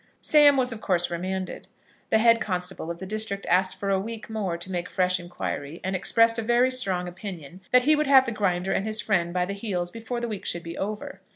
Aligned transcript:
Sam 0.19 0.57
was 0.57 0.73
of 0.73 0.81
course 0.81 1.11
remanded. 1.11 1.67
The 2.09 2.17
head 2.17 2.41
constable 2.41 2.89
of 2.89 2.97
the 2.97 3.05
district 3.05 3.45
asked 3.45 3.77
for 3.79 3.91
a 3.91 3.99
week 3.99 4.31
more 4.31 4.57
to 4.57 4.71
make 4.71 4.89
fresh 4.89 5.19
inquiry, 5.19 5.79
and 5.83 5.95
expressed 5.95 6.39
a 6.39 6.41
very 6.41 6.71
strong 6.71 7.07
opinion 7.07 7.61
that 7.71 7.83
he 7.83 7.95
would 7.95 8.07
have 8.07 8.25
the 8.25 8.31
Grinder 8.31 8.71
and 8.71 8.87
his 8.87 8.99
friend 8.99 9.31
by 9.31 9.45
the 9.45 9.53
heels 9.53 9.91
before 9.91 10.19
the 10.19 10.27
week 10.27 10.43
should 10.47 10.63
be 10.63 10.75
over. 10.75 11.21